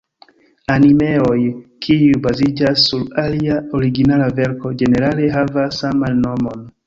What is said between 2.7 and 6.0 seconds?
sur alia originala verko, ĝenerale havas